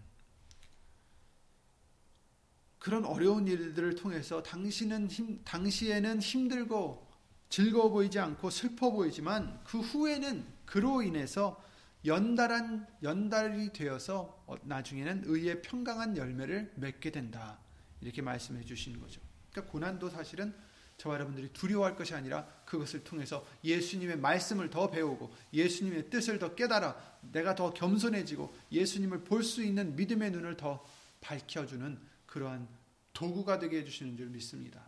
[2.77, 7.07] 그런 어려운 일들을 통해서 당신은 힘, 당시에는 힘들고
[7.49, 11.61] 즐거워 보이지 않고 슬퍼 보이지만 그 후에는 그로 인해서
[12.05, 17.59] 연달한 연달이 되어서 어, 나중에는 의의 평강한 열매를 맺게 된다.
[17.99, 19.19] 이렇게 말씀해 주시는 거죠.
[19.51, 20.55] 그러니까 고난도 사실은
[20.97, 27.19] 저와 여러분들이 두려워할 것이 아니라 그것을 통해서 예수님의 말씀을 더 배우고 예수님의 뜻을 더 깨달아
[27.31, 30.83] 내가 더 겸손해지고 예수님을 볼 수 있는 믿음의 눈을 더
[31.21, 32.67] 밝혀주는 그러한
[33.13, 34.83] 도구가 되게 해주시는 줄 믿습니다.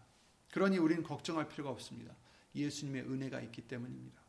[0.51, 2.13] 그러니 우리는 걱정할 필요가 없습니다.
[2.55, 4.19] 예수님의 은혜가 있기 때문입니다.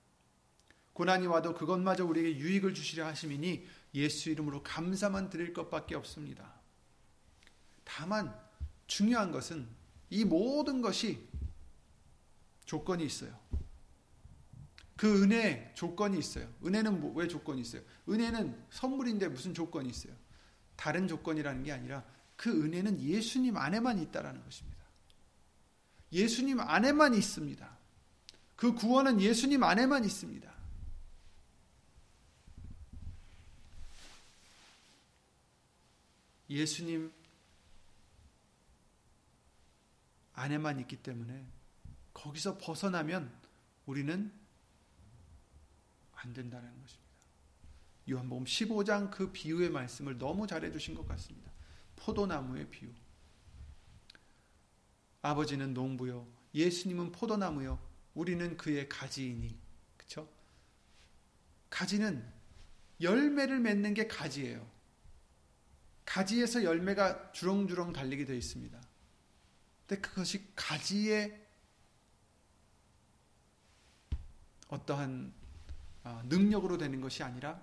[0.93, 6.53] 고난이 와도 그것마저 우리에게 유익을 주시려 하심이니 예수 이름으로 감사만 드릴 것밖에 없습니다.
[7.85, 8.35] 다만
[8.87, 9.66] 중요한 것은
[10.11, 11.30] 이 모든 것이
[12.70, 13.37] 조건이 있어요.
[14.96, 16.48] 그 은혜 조건이 있어요.
[16.64, 17.83] 은혜는 뭐, 왜 조건이 있어요?
[18.09, 20.14] 은혜는 선물인데 무슨 조건이 있어요?
[20.76, 22.04] 다른 조건이라는 게 아니라
[22.37, 24.85] 그 은혜는 예수님 안에만 있다라는 것입니다.
[26.12, 27.76] 예수님 안에만 있습니다.
[28.54, 30.54] 그 구원은 예수님 안에만 있습니다.
[36.48, 37.12] 예수님
[40.35, 41.60] 안에만 있기 때문에
[42.20, 43.33] 거기서 벗어나면
[43.87, 44.30] 우리는
[46.12, 47.11] 안 된다는 것입니다.
[48.11, 51.50] 요한복음 15장 그 비유의 말씀을 너무 잘해 주신 것 같습니다.
[51.96, 52.90] 포도나무의 비유.
[55.22, 56.26] 아버지는 농부요.
[56.54, 57.78] 예수님은 포도나무요.
[58.14, 59.59] 우리는 그의 가지이니.
[59.96, 60.28] 그렇죠?
[61.70, 62.30] 가지는
[63.00, 64.68] 열매를 맺는 게 가지예요.
[66.04, 68.78] 가지에서 열매가 주렁주렁 달리게 되어 있습니다.
[69.87, 71.49] 근데 그것이 가지의
[74.70, 75.33] 어떠한
[76.02, 77.61] 아, 능력으로 되는 것이 아니라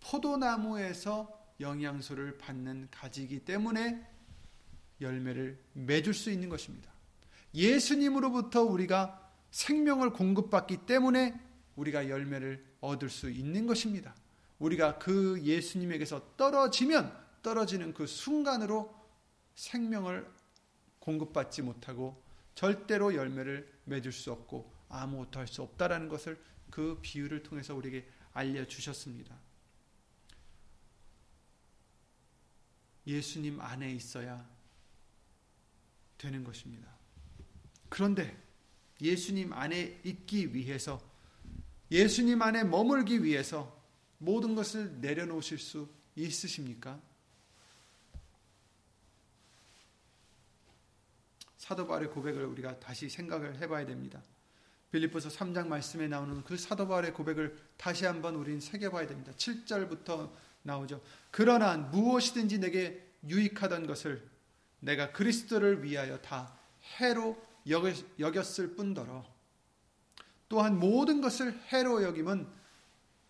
[0.00, 4.06] 포도나무에서 영양소를 받는 가지이기 때문에
[5.00, 6.90] 열매를 맺을 수 있는 것입니다.
[7.54, 11.40] 예수님으로부터 우리가 생명을 공급받기 때문에
[11.76, 14.14] 우리가 열매를 얻을 수 있는 것입니다.
[14.58, 18.94] 우리가 그 예수님에게서 떨어지면 떨어지는 그 순간으로
[19.54, 20.28] 생명을
[20.98, 22.22] 공급받지 못하고
[22.54, 28.66] 절대로 열매를 맺을 수 없고 아무것도 할 수 없다라는 것을 그 비유를 통해서 우리에게 알려
[28.66, 29.36] 주셨습니다.
[33.06, 34.48] 예수님 안에 있어야
[36.18, 36.88] 되는 것입니다.
[37.88, 38.36] 그런데
[39.00, 41.00] 예수님 안에 있기 위해서
[41.90, 43.80] 예수님 안에 머물기 위해서
[44.18, 47.00] 모든 것을 내려놓으실 수 있으십니까?
[51.58, 54.22] 사도 바울의 고백을 우리가 다시 생각을 해봐야 됩니다.
[54.96, 59.32] 빌립보서 3장 말씀에 나오는 그 사도 바울의 고백을 다시 한번 우리는 새겨봐야 됩니다.
[59.36, 60.30] 7절부터
[60.62, 61.02] 나오죠.
[61.30, 64.26] 그러나 무엇이든지 내게 유익하던 것을
[64.80, 66.58] 내가 그리스도를 위하여 다
[66.98, 67.36] 해로
[67.68, 69.24] 여겼을 뿐더러
[70.48, 72.46] 또한 모든 것을 해로 여김은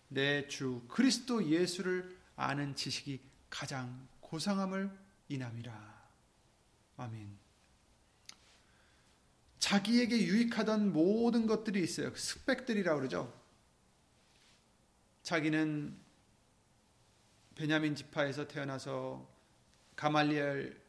[0.09, 4.89] 내 주 그리스도 예수를 아는 지식이 가장 고상함을
[5.27, 6.07] 인함이라.
[6.97, 7.46] 아멘.
[9.59, 12.15] 자기에게 유익하던 모든 것들이 있어요.
[12.15, 13.33] 스펙들이라고 그러죠.
[15.23, 15.97] 자기는
[17.55, 19.27] 베냐민 지파에서 태어나서
[19.95, 20.79] 가말리엘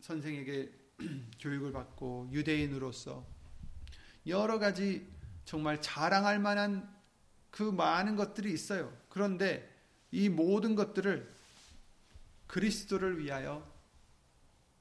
[0.00, 0.72] 선생에게
[1.40, 3.26] 교육을 받고 유대인으로서
[4.26, 5.06] 여러 가지
[5.44, 6.88] 정말 자랑할 만한
[7.50, 8.96] 그 많은 것들이 있어요.
[9.08, 9.68] 그런데
[10.12, 11.34] 이 모든 것들을
[12.46, 13.70] 그리스도를 위하여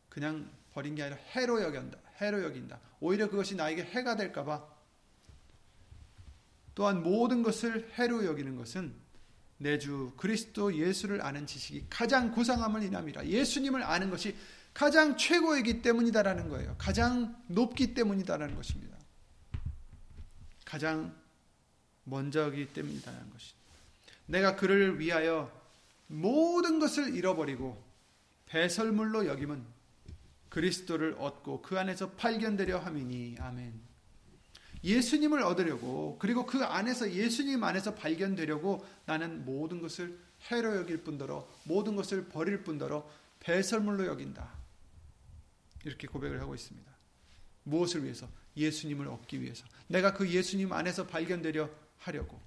[0.07, 1.97] 그냥 버린 게 아니라 해로 여긴다.
[2.21, 2.79] 해로 여긴다.
[2.99, 4.65] 오히려 그것이 나에게 해가 될까봐
[6.75, 8.95] 또한 모든 것을 해로 여기는 것은
[9.57, 13.27] 내 주 그리스도 예수를 아는 지식이 가장 고상함을 인함이라.
[13.27, 14.36] 예수님을 아는 것이
[14.73, 16.75] 가장 최고이기 때문이다라는 거예요.
[16.79, 18.97] 가장 높기 때문이다라는 것입니다.
[20.65, 21.13] 가장
[22.05, 23.53] 먼저이기 때문이다라는 것이.
[24.25, 25.51] 내가 그를 위하여
[26.07, 27.84] 모든 것을 잃어버리고
[28.47, 29.63] 배설물로 여김은
[30.51, 33.81] 그리스도를 얻고 그 안에서 발견되려 함이니 아멘.
[34.83, 40.19] 예수님을 얻으려고 그리고 그 안에서 예수님 안에서 발견되려고 나는 모든 것을
[40.51, 43.09] 해로 여길 뿐더러 모든 것을 버릴 뿐더러
[43.39, 44.51] 배설물로 여긴다.
[45.85, 46.91] 이렇게 고백을 하고 있습니다.
[47.63, 48.27] 무엇을 위해서?
[48.57, 49.65] 예수님을 얻기 위해서.
[49.87, 52.41] 내가 그 예수님 안에서 발견되려 하려고.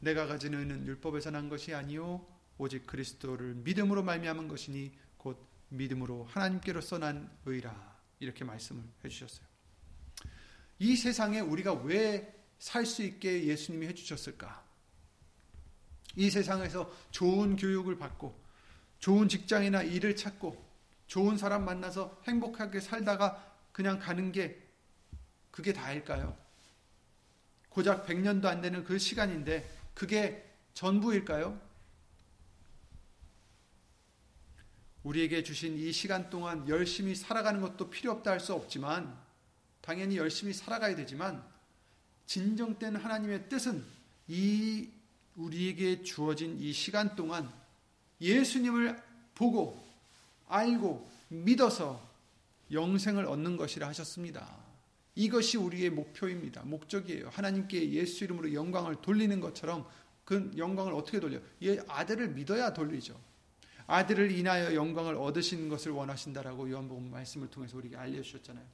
[0.00, 5.38] 내가 가진 의는 율법에서 난 것이 아니요 오직 그리스도를 믿음으로 말미암은 것이니 곧
[5.68, 9.46] 믿음으로 하나님께로서 난 의라 이렇게 말씀을 해주셨어요.
[10.78, 14.64] 이 세상에 우리가 왜 살 수 있게 예수님이 해주셨을까?
[16.16, 18.34] 이 세상에서 좋은 교육을 받고
[18.98, 20.64] 좋은 직장이나 일을 찾고
[21.06, 24.66] 좋은 사람 만나서 행복하게 살다가 그냥 가는 게
[25.50, 26.36] 그게 다일까요?
[27.68, 31.60] 고작 100년도 안 되는 그 시간인데 그게 전부일까요?
[35.06, 39.16] 우리에게 주신 이 시간 동안 열심히 살아가는 것도 필요 없다 할 수 없지만,
[39.80, 41.44] 당연히 열심히 살아가야 되지만,
[42.26, 43.84] 진정된 하나님의 뜻은
[44.26, 44.88] 이
[45.36, 47.48] 우리에게 주어진 이 시간 동안
[48.20, 49.00] 예수님을
[49.36, 49.80] 보고,
[50.48, 52.04] 알고, 믿어서
[52.72, 54.56] 영생을 얻는 것이라 하셨습니다.
[55.14, 56.62] 이것이 우리의 목표입니다.
[56.62, 57.28] 목적이에요.
[57.28, 59.88] 하나님께 예수 이름으로 영광을 돌리는 것처럼
[60.24, 61.38] 그 영광을 어떻게 돌려?
[61.62, 63.16] 예, 아들을 믿어야 돌리죠.
[63.86, 68.64] 아들을 인하여 영광을 얻으시는 것을 원하신다라고 요한복음 말씀을 통해서 우리에게 알려주셨잖아요.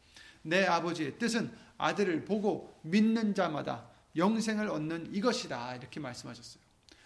[0.43, 6.63] 내 아버지의 뜻은 아들을 보고 믿는 자마다 영생을 얻는 이것이다 이렇게 말씀하셨어요.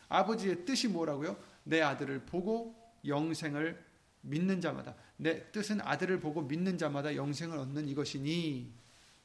[0.09, 1.37] 아버지의 뜻이 뭐라고요?
[1.65, 3.85] 내 아들을 보고 영생을
[4.23, 8.73] 믿는 자마다 내 뜻은 아들을 보고 믿는 자마다 영생을 얻는 이것이니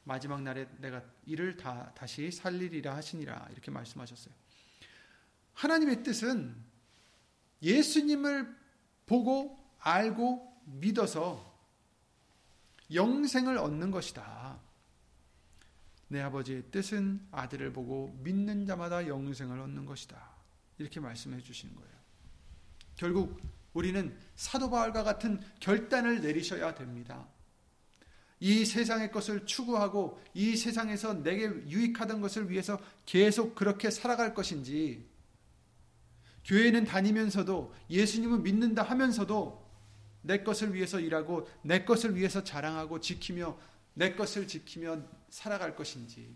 [0.04, 4.34] 마지막 날에 내가 이를 다 다시 살리리라 하시니라 이렇게 말씀하셨어요.
[5.54, 6.54] 하나님의 뜻은
[7.62, 8.61] 예수님을
[9.06, 11.52] 보고 알고 믿어서
[12.92, 14.60] 영생을 얻는 것이다.
[16.08, 20.30] 내 아버지의 뜻은 아들을 보고 믿는 자마다 영생을 얻는 것이다.
[20.78, 21.92] 이렇게 말씀해 주시는 거예요.
[22.96, 23.40] 결국
[23.72, 27.26] 우리는 사도 바울과 같은 결단을 내리셔야 됩니다.
[28.40, 35.08] 이 세상의 것을 추구하고 이 세상에서 내게 유익하던 것을 위해서 계속 그렇게 살아갈 것인지
[36.44, 39.62] 교회는 다니면서도 예수님을 믿는다 하면서도
[40.22, 43.58] 내 것을 위해서 일하고 내 것을 위해서 자랑하고 지키며
[43.94, 46.34] 내 것을 지키며 살아갈 것인지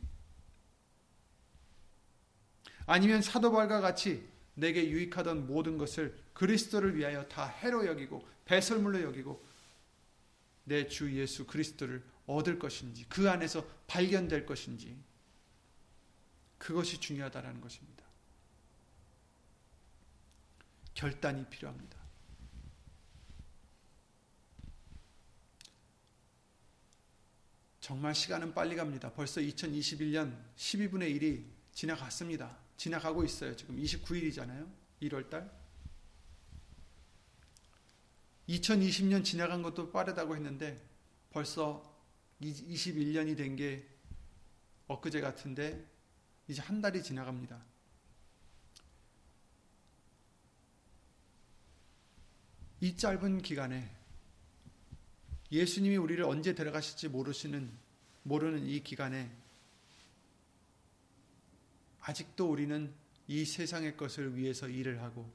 [2.87, 9.45] 아니면 사도 바울과 같이 내게 유익하던 모든 것을 그리스도를 위하여 다 해로 여기고 배설물로 여기고
[10.65, 14.97] 내 주 예수 그리스도를 얻을 것인지 그 안에서 발견될 것인지
[16.59, 18.06] 그것이 중요하다라는 것입니다.
[20.97, 21.97] 결단이 필요합니다.
[27.79, 29.13] 정말 시간은 빨리 갑니다.
[29.13, 32.59] 벌써 2021년 12분의 1이 지나갔습니다.
[32.77, 33.55] 지나가고 있어요.
[33.55, 34.69] 지금 29일이잖아요.
[35.03, 35.49] 1월 달.
[38.49, 40.83] 2020년 지나간 것도 빠르다고 했는데
[41.31, 41.95] 벌써
[42.41, 43.87] 21년이 된 게
[44.89, 45.85] 엊그제 같은데
[46.49, 47.76] 이제 한 달이 지나갑니다.
[52.87, 53.91] 이 짧은 기간에
[55.51, 57.69] 예수님이 우리를 언제 데려가실지 모르시는
[58.23, 59.29] 모르는 이 기간에
[62.01, 62.95] 아직도 우리는
[63.27, 65.29] 이 세상의 것을 위해서 일을 하고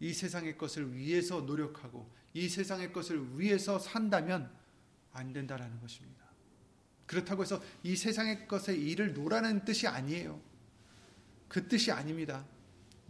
[0.00, 4.50] 이 세상의 것을 위해서 노력하고 이 세상의 것을 위해서 산다면
[5.12, 6.24] 안 된다라는 것입니다.
[7.04, 10.40] 그렇다고 해서 이 세상의 것에 일을 노라는 뜻이 아니에요.
[11.48, 12.46] 그 뜻이 아닙니다.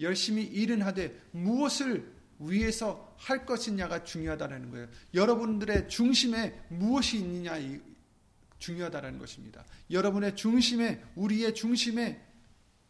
[0.00, 4.88] 열심히 일은 하되 무엇을 위해서 할 것이냐가 중요하다는 거예요.
[5.14, 7.56] 여러분들의 중심에 무엇이 있느냐
[8.58, 9.64] 중요하다는 것입니다.
[9.90, 12.24] 여러분의 중심에 우리의 중심에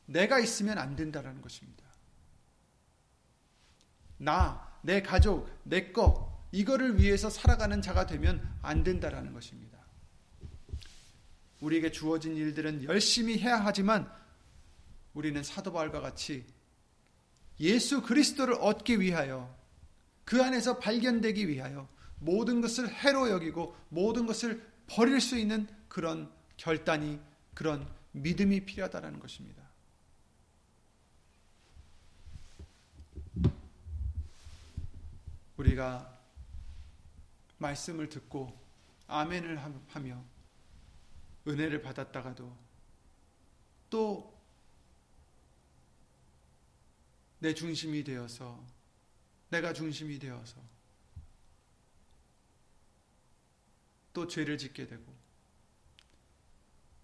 [0.07, 1.83] 내가 있으면 안 된다는 것입니다.
[4.19, 9.79] 나, 내 가족, 내 거, 이거를 위해서 살아가는 자가 되면 안 된다라는 것입니다.
[11.61, 14.11] 우리에게 주어진 일들은 열심히 해야 하지만
[15.15, 16.45] 우리는 사도 바울과 같이
[17.61, 19.55] 예수 그리스도를 얻기 위하여
[20.25, 21.89] 그 안에서 발견되기 위하여
[22.19, 27.21] 모든 것을 해로 여기고 모든 것을 버릴 수 있는 그런 결단이
[27.55, 29.63] 그런 믿음이 필요하다는 것입니다.
[35.57, 36.19] 우리가
[37.59, 38.59] 말씀을 듣고
[39.07, 40.25] 아멘을 하며
[41.47, 42.57] 은혜를 받았다가도
[43.91, 44.32] 또
[47.43, 48.65] 내 중심이 되어서
[49.51, 50.63] 내가 중심이 되어서
[54.13, 55.13] 또 죄를 짓게 되고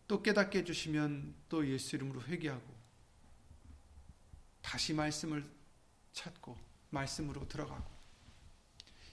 [0.07, 2.73] 또 깨닫게 해주시면 또 예수 이름으로 회개하고
[4.63, 5.45] 다시 말씀을
[6.13, 6.57] 찾고
[6.91, 7.91] 말씀으로 들어가고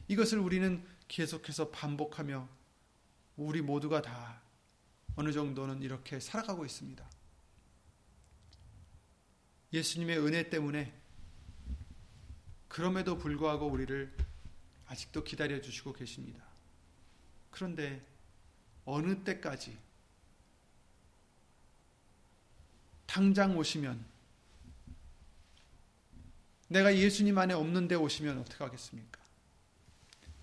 [0.08, 2.48] 이것을 우리는 계속해서 반복하며
[3.38, 4.44] 우리 모두가 다
[5.16, 7.10] 어느 정도는 이렇게 살아가고 있습니다.
[9.74, 11.05] 예수님의 은혜 때문에
[12.76, 14.14] 그럼에도 불구하고 우리를
[14.88, 16.44] 아직도 기다려 주시고 계십니다.
[17.50, 18.06] 그런데
[18.84, 19.78] 어느 때까지
[23.06, 24.06] 당장 오시면
[26.68, 29.22] 내가 예수님 안에 없는데 오시면 어떻게 하겠습니까?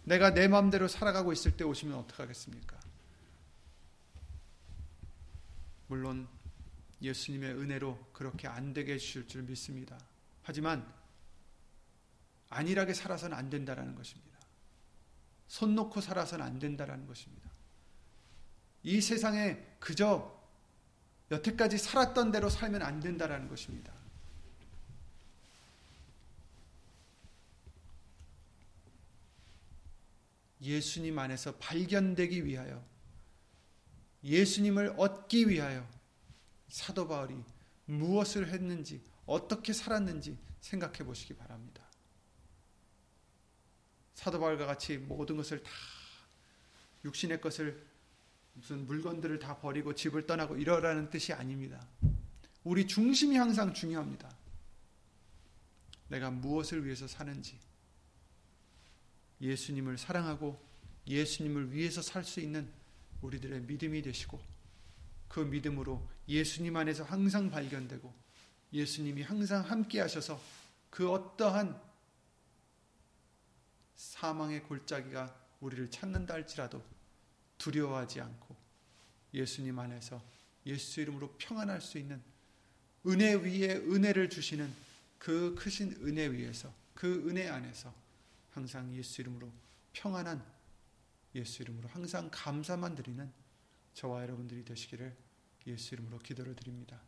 [0.05, 2.81] 내가 내 마음대로 살아가고 있을 때 오시면 어떻게 하겠습니까?
[5.87, 6.27] 물론
[7.03, 9.99] 예수님의 은혜로 그렇게 안 되게 해주실 줄 믿습니다.
[10.43, 11.02] 하지만
[12.53, 14.39] 안일하게 살아서는 안 된다라는 것입니다.
[15.49, 17.51] 손 놓고 살아서는 안 된다라는 것입니다.
[18.83, 20.41] 이 세상에 그저
[21.31, 23.93] 여태까지 살았던 대로 살면 안 된다라는 것입니다.
[30.61, 32.85] 예수님 안에서 발견되기 위하여
[34.23, 35.87] 예수님을 얻기 위하여
[36.69, 37.43] 사도 바울이
[37.87, 41.82] 무엇을 했는지 어떻게 살았는지 생각해 보시기 바랍니다.
[44.23, 45.71] 사도 바울과 같이 모든 것을 다
[47.05, 47.85] 육신의 것을
[48.53, 51.85] 무슨 물건들을 다 버리고 집을 떠나고 이러라는 뜻이 아닙니다.
[52.63, 54.33] 우리 중심이 항상 중요합니다.
[56.07, 57.59] 내가 무엇을 위해서 사는지
[59.41, 60.57] 예수님을 사랑하고
[61.09, 62.71] 예수님을 위해서 살 수 있는
[63.23, 64.41] 우리들의 믿음이 되시고
[65.27, 68.15] 그 믿음으로 예수님 안에서 항상 발견되고
[68.73, 70.41] 예수님이 항상 함께 하셔서
[70.91, 71.92] 그 어떠한
[73.97, 76.83] 사망의 골짜기가 우리를 찾는다 할지라도
[77.59, 78.57] 두려워하지 않고
[79.35, 80.23] 예수님 안에서
[80.67, 82.21] 예수 이름으로 평안할 수 있는
[83.07, 84.73] 은혜 위에 은혜를 주시는
[85.19, 87.93] 그 크신 은혜 위에서 그 은혜 안에서
[88.51, 89.51] 항상 예수 이름으로
[89.93, 90.45] 평안한
[91.35, 93.31] 예수 이름으로 항상 감사만 드리는
[93.95, 95.17] 저와 여러분들이 되시기를
[95.67, 97.01] 예수 이름으로 기도를 드립니다.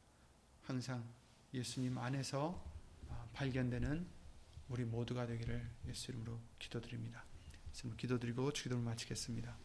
[0.62, 1.04] 항상
[1.52, 2.64] 예수님 안에서
[3.08, 4.06] 아, 발견되는
[4.68, 7.24] 우리 모두가 되기를 예수 이름으로 기도드립니다.
[7.96, 9.56] 기도드리고 기도를 마치겠습니다.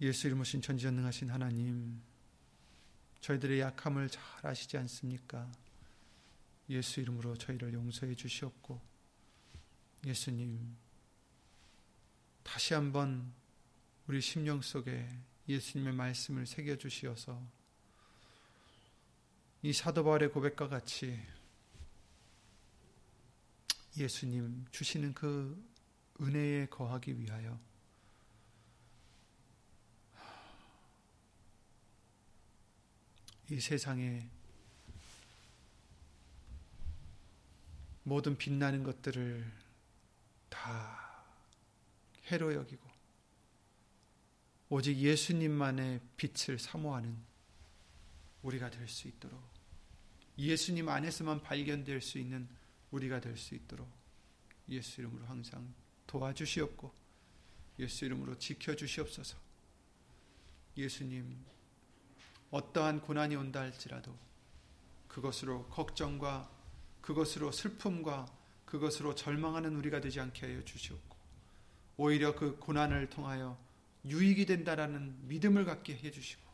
[0.00, 2.00] 예수 이름으로 신 전지전능하신 하나님
[3.20, 5.50] 저희들의 약함을 잘 아시지 않습니까?
[6.70, 8.80] 예수 이름으로 저희를 용서해 주시옵고
[10.06, 10.76] 예수님
[12.42, 13.32] 다시 한번
[14.06, 15.08] 우리 심령 속에
[15.48, 17.59] 예수님의 말씀을 새겨 주시어서
[19.62, 21.20] 이 사도 바울의 고백과 같이
[23.96, 25.62] 예수님 주시는 그
[26.18, 27.60] 은혜에 거하기 위하여
[33.50, 34.30] 이 세상에
[38.04, 39.52] 모든 빛나는 것들을
[40.48, 41.24] 다
[42.26, 42.88] 해로 여기고
[44.70, 47.29] 오직 예수님만의 빛을 사모하는
[48.42, 49.40] 우리가 될 수 있도록.
[50.38, 52.48] 예수님 안에서만 발견될 수 있는
[52.90, 53.88] 우리가 될 수 있도록
[54.68, 55.72] 예수 이름으로 항상
[56.06, 56.92] 도와주시옵고
[57.78, 59.36] 예수 이름으로 지켜주시옵소서.
[60.76, 61.44] 예수님
[62.50, 64.16] 어떠한 고난이 온다 할지라도
[65.08, 66.50] 그것으로 걱정과
[67.00, 68.26] 그것으로 슬픔과
[68.64, 71.16] 그것으로 절망하는 우리가 되지 않게 하여 주시옵고
[71.96, 73.58] 오히려 그 고난을 통하여
[74.04, 76.49] 유익이 된다라는 믿음을 갖게 해 주시고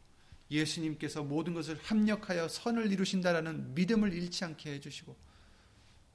[0.50, 5.16] 예수님께서 모든 것을 합력하여 선을 이루신다라는 믿음을 잃지 않게 해 주시고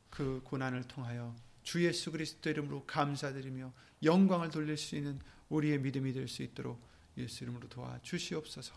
[0.09, 3.73] 그 고난을 통하여 주 예수 그리스도 이름으로 감사드리며
[4.03, 5.19] 영광을 돌릴 수 있는
[5.49, 6.81] 우리의 믿음이 될 수 있도록
[7.17, 8.73] 예수 이름으로 도와 주시옵소서.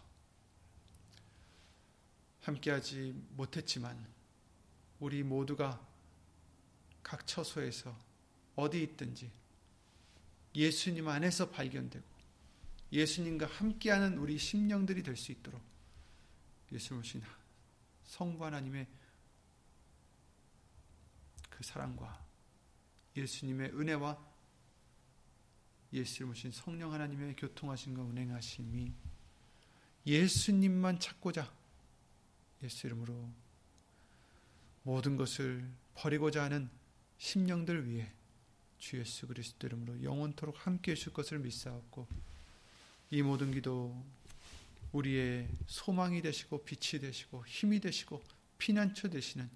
[2.43, 4.07] 함께하지 못했지만
[5.01, 5.81] 우리 모두가
[7.03, 7.97] 각 처소에서
[8.57, 9.31] 어디 있든지
[10.55, 12.14] 예수님 안에서 발견되고
[12.95, 15.61] 예수님과 함께하는 우리 심령들이 될 수 있도록
[16.73, 17.23] 예수님 오신
[18.05, 18.87] 성부 하나님의
[21.51, 22.25] 그 사랑과
[23.17, 24.19] 예수님의 은혜와
[25.93, 28.93] 예수님 오신 성령 하나님의 교통하신과 운행하심이
[30.07, 31.53] 예수님만 찾고자
[32.63, 33.29] 예수 이름으로
[34.83, 36.69] 모든 것을 버리고자 하는
[37.19, 38.13] 심령들 위해
[38.79, 42.07] 주 예수 그리스도 이름으로 영원토록 함께 해 줄 것을 믿사옵고
[43.11, 44.05] 이 모든 기도
[44.93, 48.23] 우리의 소망이 되시고 빛이 되시고 힘이 되시고
[48.59, 49.51] 피난처 되시는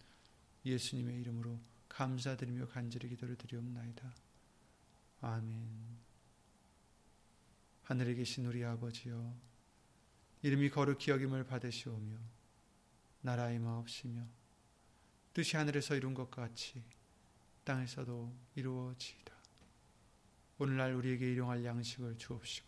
[0.64, 4.14] 예수님의 이름으로 감사드리며 간절히 기도를 드리옵나이다.
[5.20, 5.98] 아멘.
[7.84, 9.34] 하늘에 계신 우리 아버지여
[10.42, 12.16] 이름이 거룩히 여김을 받으시오며
[13.22, 14.24] 나라의 마옵시며
[15.32, 16.82] 뜻이 하늘에서 이룬 것 같이
[17.64, 19.34] 땅에서도 이루어지이다.
[20.58, 22.67] 오늘날 우리에게 일용할 양식을 주옵시고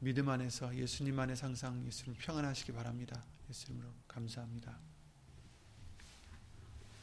[0.00, 3.24] 믿음 안에서 예수님 안에 항상 예수님 평안하시기 바랍니다.
[3.50, 4.78] 예수 이름으로 감사합니다.